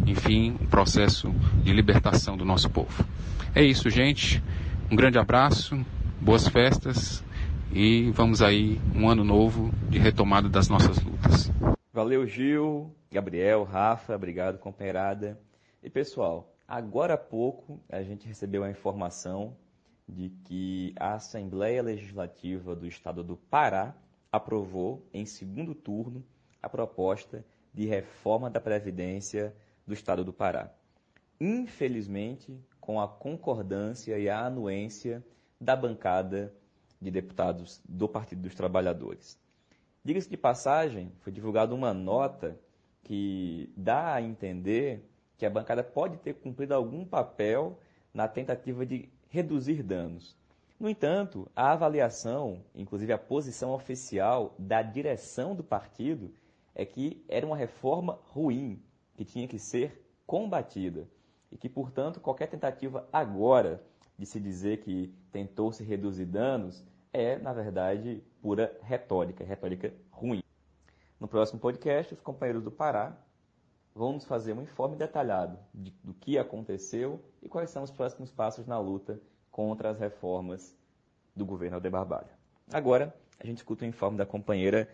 [0.07, 1.35] enfim, um processo
[1.65, 3.05] de libertação do nosso povo.
[3.53, 4.41] É isso, gente.
[4.89, 5.77] Um grande abraço,
[6.21, 7.26] boas festas
[7.73, 11.51] e vamos aí um ano novo de retomada das nossas lutas.
[11.93, 15.41] Valeu, Gil, Gabriel, Rafa, obrigado, companheirada.
[15.83, 19.57] E pessoal, agora há pouco a gente recebeu a informação
[20.09, 23.95] de que a Assembleia Legislativa do Estado do Pará
[24.31, 26.25] aprovou em segundo turno
[26.63, 29.55] a proposta de reforma da Previdência
[29.87, 30.71] do Estado do Pará.
[31.41, 35.25] Infelizmente, com a concordância e a anuência
[35.61, 36.55] da bancada
[37.01, 39.39] de deputados do Partido dos Trabalhadores.
[40.05, 42.59] Diga-se de passagem, foi divulgada uma nota
[43.03, 47.79] que dá a entender que a bancada pode ter cumprido algum papel
[48.13, 50.37] na tentativa de reduzir danos.
[50.79, 56.33] No entanto, a avaliação, inclusive a posição oficial da direção do partido,
[56.75, 58.83] é que era uma reforma ruim,
[59.17, 61.09] que tinha que ser combatida
[61.51, 63.83] e que, portanto, qualquer tentativa agora
[64.19, 70.43] de se dizer que tentou se reduzir danos é, na verdade, pura retórica, retórica ruim.
[71.21, 73.15] No próximo podcast, os companheiros do Pará
[73.95, 78.31] vão nos fazer um informe detalhado de, do que aconteceu e quais são os próximos
[78.31, 79.21] passos na luta
[79.51, 80.75] contra as reformas
[81.35, 82.29] do governo Alder Barbalho.
[82.73, 84.89] Agora, a gente escuta o informe da companheira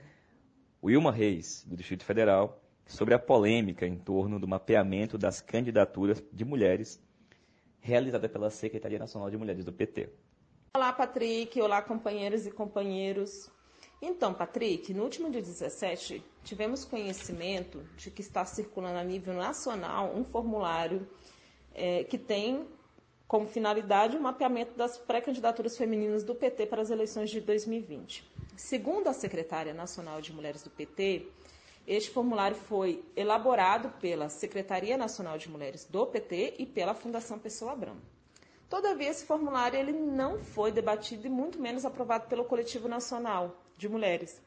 [0.83, 6.45] Wilma Reis, do Distrito Federal, sobre a polêmica em torno do mapeamento das candidaturas de
[6.45, 7.01] mulheres
[7.83, 10.09] realizada pela Secretaria Nacional de Mulheres do PT.
[10.75, 11.61] Olá, Patrick.
[11.61, 13.51] Olá, companheiros e companheiros.
[14.01, 20.15] Então, Patrick, no último dia 17, tivemos conhecimento de que está circulando a nível nacional
[20.17, 21.07] um formulário
[21.75, 22.67] é, que tem
[23.29, 28.25] como finalidade o mapeamento das pré-candidaturas femininas do PT para as eleições de 2020.
[28.57, 31.29] Segundo a secretária nacional de Mulheres do PT,
[31.87, 37.73] este formulário foi elaborado pela Secretaria Nacional de Mulheres do PT e pela Fundação Pessoa
[37.73, 38.01] Abramo.
[38.73, 43.87] Todavia, esse formulário ele não foi debatido e muito menos aprovado pelo Coletivo Nacional de
[43.87, 44.41] Mulheres.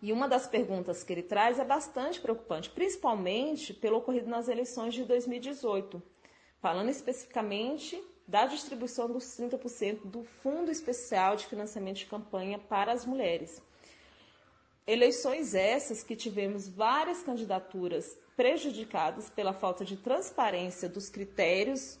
[0.00, 4.94] E uma das perguntas que ele traz é bastante preocupante, principalmente pelo ocorrido nas eleições
[4.94, 6.00] de 2018,
[6.60, 13.04] falando especificamente da distribuição dos 30% do Fundo Especial de Financiamento de Campanha para as
[13.04, 13.60] Mulheres.
[14.86, 21.98] Eleições essas que tivemos várias candidaturas prejudicadas pela falta de transparência dos critérios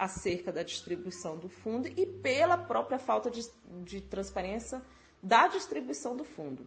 [0.00, 3.46] acerca da distribuição do fundo e pela própria falta de,
[3.84, 4.80] de transparência
[5.22, 6.66] da distribuição do fundo.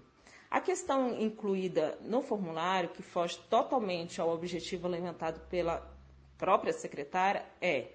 [0.51, 5.91] A questão incluída no formulário, que foge totalmente ao objetivo alimentado pela
[6.37, 7.87] própria secretária, é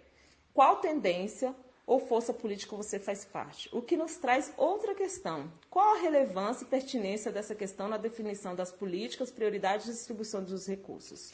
[0.52, 1.54] qual tendência
[1.86, 3.68] ou força política você faz parte.
[3.72, 5.50] O que nos traz outra questão.
[5.70, 10.66] Qual a relevância e pertinência dessa questão na definição das políticas, prioridades e distribuição dos
[10.66, 11.32] recursos?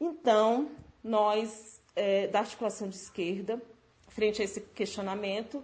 [0.00, 0.70] Então,
[1.04, 3.60] nós, é, da articulação de esquerda,
[4.08, 5.62] frente a esse questionamento,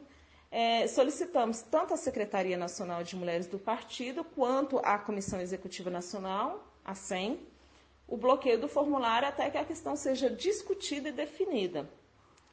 [0.50, 6.62] é, solicitamos tanto à Secretaria Nacional de Mulheres do Partido quanto à Comissão Executiva Nacional,
[6.84, 7.40] a SEM,
[8.06, 11.88] o bloqueio do formulário até que a questão seja discutida e definida.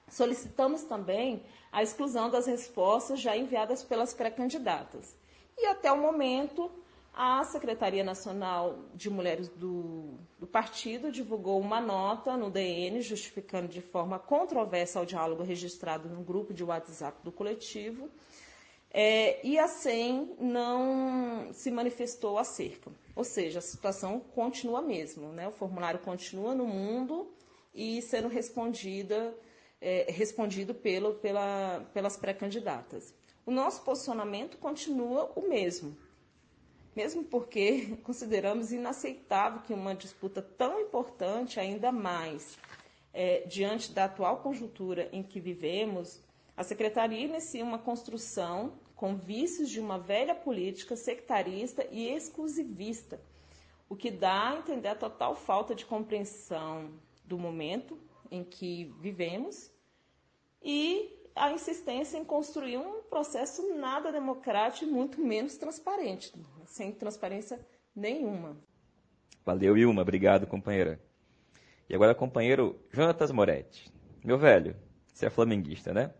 [0.08, 5.14] Solicitamos também a exclusão das respostas já enviadas pelas pré-candidatas.
[5.58, 6.72] E até o momento,
[7.14, 13.82] a Secretaria Nacional de Mulheres do, do, partido divulgou uma nota no DN justificando de
[13.82, 18.10] forma controversa o diálogo registrado no grupo de WhatsApp do coletivo.
[18.90, 22.92] É, e a SEM não se manifestou acerca.
[23.16, 25.30] Ou seja, a situação continua mesmo.
[25.30, 25.48] Né?
[25.48, 27.32] O formulário continua no mundo
[27.74, 29.36] e sendo respondida
[29.84, 33.14] é, respondido pelo, pela, pelas pré-candidatas.
[33.46, 35.96] O nosso posicionamento continua o mesmo,
[36.96, 42.58] mesmo porque consideramos inaceitável que uma disputa tão importante, ainda mais
[43.14, 46.24] é, diante da atual conjuntura em que vivemos,
[46.56, 53.20] A secretaria inicia uma construção com vícios de uma velha política sectarista e exclusivista,
[53.90, 56.92] o que dá a entender a total falta de compreensão
[57.26, 57.98] do momento
[58.30, 59.72] em que vivemos
[60.62, 66.34] e a insistência em construir um processo nada democrático e muito menos transparente,
[66.66, 67.60] sem transparência
[67.96, 68.58] nenhuma.
[69.46, 70.02] Valeu, Ilma.
[70.02, 71.00] Obrigado, companheira.
[71.90, 73.92] E agora, companheiro Jonatas Moretti.
[74.24, 74.76] Meu velho,
[75.14, 76.14] você é flamenguista, né?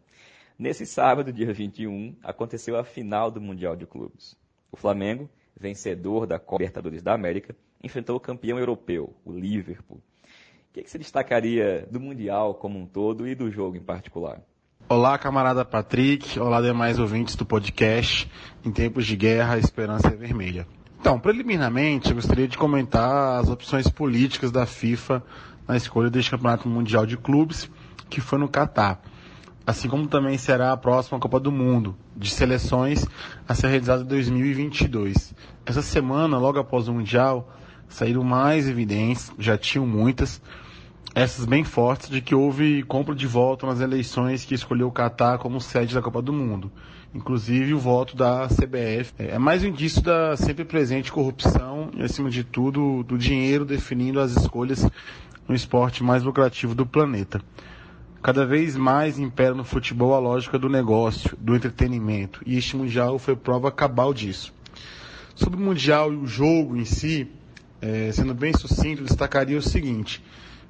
[0.58, 4.38] Nesse sábado, dia 21, aconteceu a final do Mundial de Clubes.
[4.72, 9.98] O Flamengo, vencedor da Copa Libertadores da América, enfrentou o campeão europeu, o Liverpool.
[9.98, 14.42] O que, que você destacaria do Mundial como um todo e do jogo em particular?
[14.90, 16.38] Olá, camarada Patrick.
[16.38, 18.30] Olá, demais ouvintes do podcast.
[18.66, 20.68] Em tempos de guerra, a esperança é vermelha.
[21.00, 25.24] Então, preliminarmente, eu gostaria de comentar as opções políticas da FIFA
[25.68, 27.72] na escolha deste Campeonato Mundial de Clubes,
[28.10, 29.02] que foi no Catar.
[29.66, 33.08] Assim como também será a próxima Copa do Mundo, de seleções
[33.48, 35.34] a ser realizada em 2022.
[35.66, 37.50] Essa semana, logo após o Mundial,
[37.88, 40.42] saíram mais evidências, já tinham muitas,
[41.16, 45.38] essas bem fortes de que houve compra de voto nas eleições que escolheu o Catar
[45.38, 46.72] como sede da Copa do Mundo.
[47.14, 49.14] Inclusive o voto da CBF.
[49.20, 54.20] É mais um indício da sempre presente corrupção e, acima de tudo, do dinheiro definindo
[54.20, 54.90] as escolhas
[55.48, 57.40] no esporte mais lucrativo do planeta.
[58.24, 63.20] Cada vez mais impera no futebol a lógica do negócio, do entretenimento, e este Mundial
[63.20, 64.54] foi prova cabal disso.
[65.36, 67.28] Sobre o Mundial e o jogo em si,
[67.82, 70.24] é, sendo bem sucinto, destacaria o seguinte.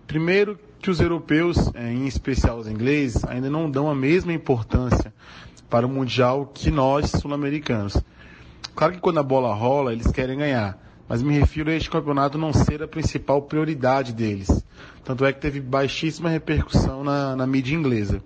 [0.07, 5.13] Primeiro, que os europeus, é, em especial os ingleses, ainda não dão a mesma importância
[5.69, 7.97] para o Mundial que nós, sul-americanos.
[8.75, 10.77] Claro que quando a bola rola, eles querem ganhar,
[11.07, 14.63] mas me refiro a este campeonato não ser a principal prioridade deles.
[15.03, 18.21] Tanto é que teve baixíssima repercussão na, na mídia inglesa.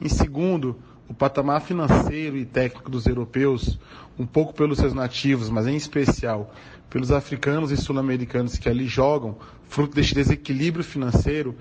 [0.00, 0.76] Em segundo,
[1.08, 3.78] o patamar financeiro e técnico dos europeus,
[4.18, 6.54] um pouco pelos seus nativos, mas em especial
[6.92, 11.56] pelos africanos e sul-americanos que ali jogam, fruto deste desequilíbrio financeiro,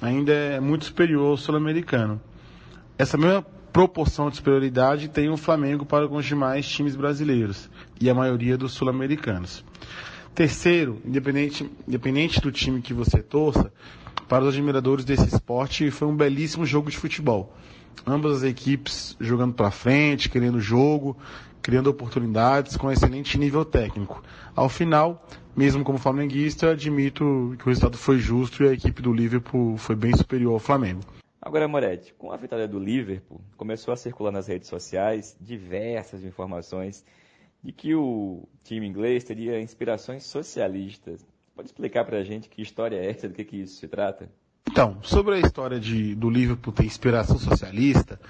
[0.00, 2.18] ainda é muito superior ao sul-americano.
[2.96, 7.68] Essa mesma proporção de superioridade tem o Flamengo para alguns demais times brasileiros
[8.00, 9.62] e a maioria dos sul-americanos.
[10.34, 13.70] Terceiro, independente, independente do time que você torça,
[14.26, 17.54] para os admiradores desse esporte foi um belíssimo jogo de futebol.
[18.06, 21.16] Ambas as equipes jogando para frente, querendo jogo,
[21.62, 24.22] criando oportunidades com excelente nível técnico.
[24.56, 25.26] Ao final,
[25.56, 29.94] mesmo como flamenguista, admito que o resultado foi justo e a equipe do Liverpool foi
[29.94, 31.00] bem superior ao Flamengo.
[31.42, 37.04] Agora, Moretti, com a vitória do Liverpool, começou a circular nas redes sociais diversas informações
[37.62, 41.26] de que o time inglês teria inspirações socialistas.
[41.54, 44.30] Pode explicar para a gente que história é essa, do que, que isso se trata?
[44.68, 48.20] Então, sobre a história de, do Liverpool ter inspiração socialista,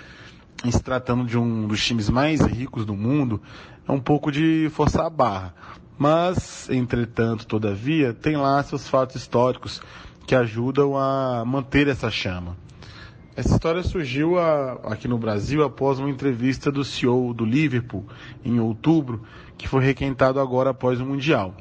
[0.64, 3.40] em se tratando de um dos times mais ricos do mundo,
[3.86, 5.54] é um pouco de forçar a barra.
[5.98, 9.82] Mas, entretanto, todavia, tem lá seus fatos históricos
[10.26, 12.56] que ajudam a manter essa chama.
[13.36, 18.06] Essa história surgiu a, aqui no Brasil após uma entrevista do CEO do Liverpool,
[18.44, 19.22] em outubro,
[19.56, 21.54] que foi requentado agora após o Mundial.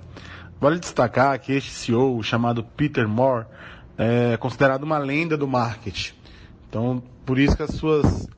[0.59, 3.45] Vale destacar que este CEO, chamado Peter Moore,
[3.99, 6.13] é considerado uma lenda do marketing.
[6.69, 8.29] Então, por isso que as suas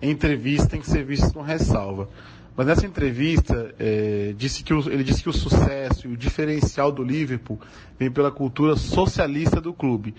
[0.00, 2.08] entrevista tem que ser vista com ressalva.
[2.56, 6.90] Mas nessa entrevista, é, disse que o, ele disse que o sucesso e o diferencial
[6.90, 7.60] do Liverpool
[7.98, 10.14] vem pela cultura socialista do clube.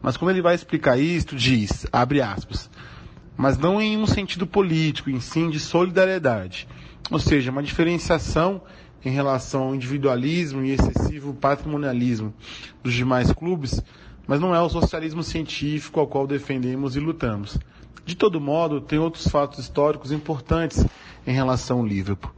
[0.00, 2.70] Mas quando ele vai explicar isso, diz, abre aspas,
[3.36, 6.68] mas não em um sentido político, em sim de solidariedade.
[7.10, 8.62] Ou seja, uma diferenciação
[9.04, 12.32] em relação ao individualismo e excessivo patrimonialismo
[12.82, 13.82] dos demais clubes,
[14.26, 17.58] mas não é o socialismo científico ao qual defendemos e lutamos.
[18.04, 20.84] De todo modo, tem outros fatos históricos importantes
[21.26, 22.30] em relação ao Liverpool.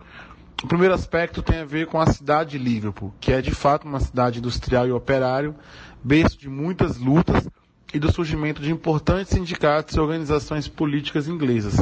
[0.62, 3.86] O primeiro aspecto tem a ver com a cidade de Liverpool, que é de fato
[3.86, 5.54] uma cidade industrial e operário,
[6.02, 7.46] berço de muitas lutas
[7.92, 11.76] e do surgimento de importantes sindicatos e organizações políticas inglesas.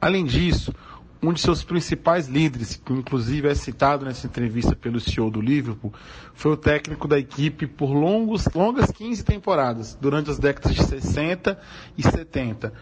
[0.00, 0.74] Além disso,
[1.22, 5.92] um de seus principais líderes, que inclusive é citado nessa entrevista pelo CEO do Liverpool,
[6.34, 11.56] foi o técnico da equipe por longos, longas 15 temporadas, durante as décadas de 60
[11.96, 12.72] e 70,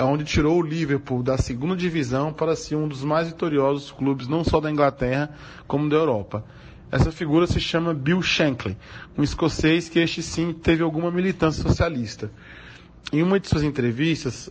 [0.00, 4.42] onde tirou o Liverpool da segunda divisão para ser um dos mais vitoriosos clubes não
[4.42, 5.30] só da Inglaterra,
[5.66, 6.42] como da Europa.
[6.90, 8.78] Essa figura se chama Bill Shankly,
[9.16, 12.32] um escocês que este sim teve alguma militância socialista.
[13.12, 14.50] Em uma de suas entrevistas,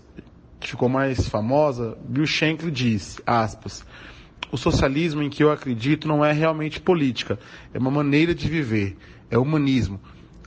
[0.60, 3.86] que ficou mais famosa, Bill Shankly disse, aspas,
[4.51, 7.39] o socialismo em que eu acredito não é realmente política,
[7.74, 8.97] é uma maneira de viver,
[9.30, 9.99] é humanismo.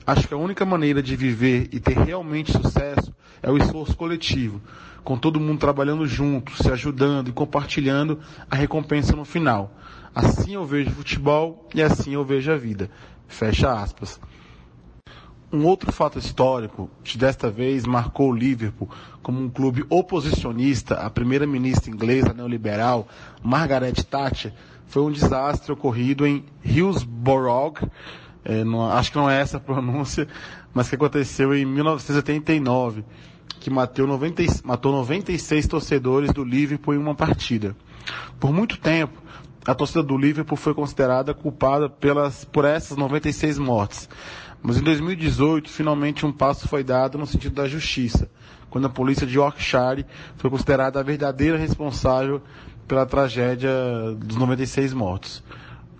[0.05, 4.61] Acho que a única maneira de viver e ter realmente sucesso é o esforço coletivo,
[5.03, 8.19] com todo mundo trabalhando junto, se ajudando e compartilhando
[8.51, 9.73] a recompensa no final.
[10.13, 12.91] Assim eu vejo futebol e assim eu vejo a vida.
[13.27, 14.19] Fecha aspas.
[15.53, 18.89] Um outro fato histórico, que desta vez marcou o Liverpool
[19.21, 23.07] como um clube oposicionista à primeira-ministra inglesa neoliberal
[23.43, 24.51] Margaret Thatcher,
[24.87, 27.87] foi um desastre ocorrido em Hillsborough,
[28.43, 30.27] é, não, acho que não é essa a pronúncia,
[30.73, 33.05] mas que aconteceu em 1989,
[33.59, 37.75] que matou, 90, matou 96 torcedores do Liverpool em uma partida.
[38.39, 39.21] Por muito tempo,
[39.65, 44.09] a torcida do Liverpool foi considerada culpada pelas, por essas 96 mortes.
[44.63, 48.29] Mas em 2018, finalmente um passo foi dado no sentido da justiça,
[48.69, 50.05] quando a polícia de Yorkshire
[50.37, 52.41] foi considerada a verdadeira responsável
[52.87, 53.69] pela tragédia
[54.17, 55.43] dos 96 mortos.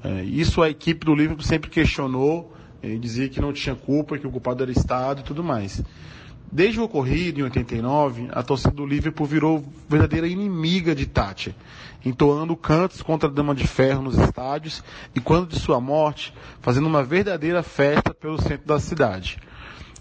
[0.01, 4.25] É, isso a equipe do Liverpool sempre questionou, e dizia que não tinha culpa, que
[4.27, 5.81] o culpado era o Estado e tudo mais.
[6.53, 11.55] Desde o ocorrido, em 89, a torcida do Liverpool virou verdadeira inimiga de Thatcher,
[12.05, 14.83] entoando cantos contra a Dama de Ferro nos estádios
[15.15, 16.31] e, quando de sua morte,
[16.61, 19.39] fazendo uma verdadeira festa pelo centro da cidade.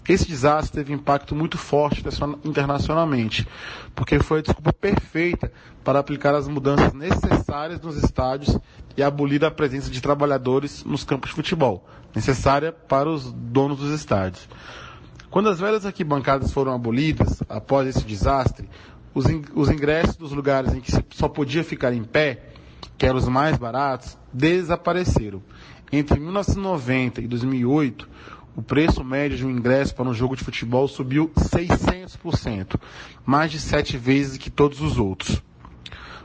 [0.07, 2.03] Esse desastre teve impacto muito forte
[2.45, 3.47] internacionalmente,
[3.95, 5.51] porque foi a desculpa perfeita
[5.83, 8.59] para aplicar as mudanças necessárias nos estádios
[8.95, 11.83] e abolir a presença de trabalhadores nos campos de futebol,
[12.13, 14.47] necessária para os donos dos estádios.
[15.33, 18.69] Quando as velhas arquibancadas foram abolidas, após esse desastre,
[19.15, 19.25] os,
[19.55, 22.51] os ingressos dos lugares em que só podia ficar em pé,
[22.95, 25.41] que eram os mais baratos, desapareceram.
[25.91, 28.07] Entre 1990 e 2008,
[28.55, 32.79] o preço médio de um ingresso para um jogo de futebol subiu 600%,
[33.25, 35.41] mais de sete vezes que todos os outros.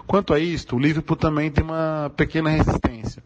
[0.06, 3.22] Quanto a isto, o Liverpool também tem uma pequena resistência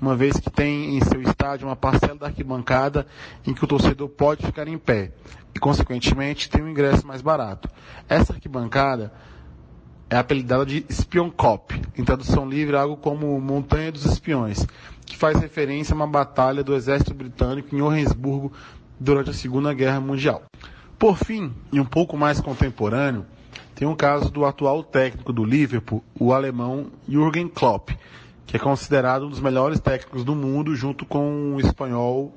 [0.00, 3.06] uma vez que tem em seu estádio uma parcela da arquibancada
[3.46, 5.12] em que o torcedor pode ficar em pé
[5.54, 7.68] e, consequentemente, tem um ingresso mais barato.
[8.08, 9.12] Essa arquibancada
[10.08, 14.66] é apelidada de Spion Cop, em tradução livre algo como Montanha dos Espiões,
[15.04, 18.52] que faz referência a uma batalha do exército britânico em Orensburgo
[19.00, 20.42] durante a Segunda Guerra Mundial.
[20.98, 23.26] Por fim, e um pouco mais contemporâneo,
[23.74, 27.90] tem o um caso do atual técnico do Liverpool, o alemão Jürgen Klopp,
[28.46, 32.32] que é considerado um dos melhores técnicos do mundo, junto com o espanhol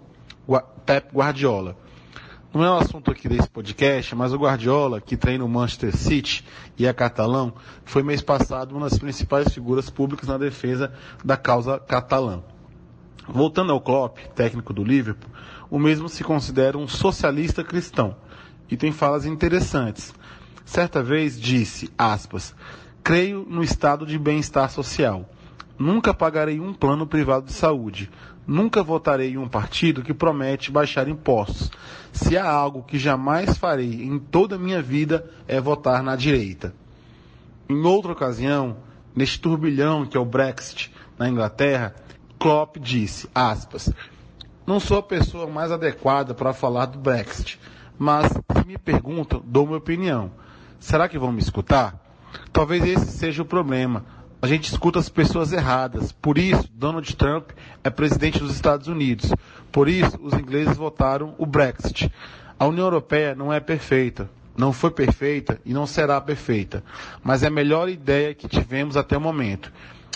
[0.86, 1.78] Pep Guardiola.
[2.52, 5.96] Não é o um assunto aqui desse podcast, mas o Guardiola, que treina o Manchester
[5.96, 6.44] City
[6.80, 7.54] e é catalão,
[7.86, 10.92] foi mês passado uma das principais figuras públicas na defesa
[11.24, 12.42] da causa catalã.
[13.28, 15.30] Voltando ao Klopp, técnico do Liverpool,
[15.70, 18.16] o mesmo se considera um socialista cristão
[18.68, 20.12] e tem falas interessantes.
[20.66, 22.56] Certa vez disse, aspas,
[23.04, 25.30] creio no estado de bem-estar social
[25.80, 28.12] Nunca pagarei um plano privado de saúde.
[28.46, 31.72] Nunca votarei em um partido que promete baixar impostos.
[32.12, 36.74] Se há algo que jamais farei em toda a minha vida é votar na direita.
[37.70, 38.76] Em outra ocasião,
[39.16, 41.96] neste turbilhão que é o Brexit na Inglaterra,
[42.38, 43.94] Klopp disse, aspas,
[44.68, 47.58] não sou a pessoa mais adequada para falar do Brexit,
[47.98, 50.32] mas se me perguntam, dou minha opinião.
[50.78, 51.98] Será que vão me escutar?
[52.52, 56.12] Talvez esse seja o problema a gente escuta as pessoas erradas.
[56.14, 57.50] Por isso, Donald Trump
[57.84, 59.32] é presidente dos Estados Unidos.
[59.72, 62.12] Por isso, os ingleses votaram o Brexit.
[62.58, 64.30] A União Europeia não é perfeita.
[64.58, 66.84] Não foi perfeita e não será perfeita.
[67.22, 69.72] Mas é a melhor ideia que tivemos até o momento.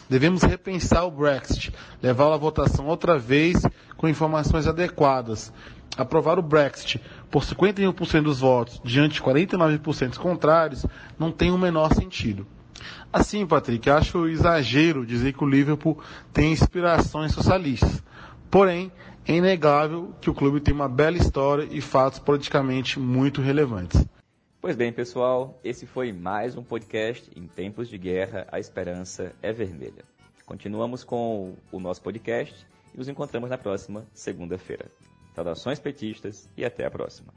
[0.10, 3.62] Devemos repensar o Brexit, levá-lo à votação outra vez
[3.98, 5.52] com informações adequadas.
[5.98, 7.00] Aprovar o Brexit
[7.30, 10.86] por 51% dos votos diante de 49% contrários
[11.20, 12.46] não tem o menor sentido.
[13.12, 16.00] Assim, Patrick, acho exagero dizer que o Liverpool
[16.32, 18.04] tem inspirações socialistas.
[18.50, 18.92] Porém,
[19.26, 24.06] é inegável que o clube tem uma bela história e fatos politicamente muito relevantes.
[24.60, 29.52] Pois bem, pessoal, esse foi mais um podcast em tempos de guerra, a esperança é
[29.52, 30.06] vermelha.
[30.46, 34.86] Continuamos com o nosso podcast e nos encontramos na próxima segunda-feira.
[35.36, 37.34] Saudações petistas e até a próxima.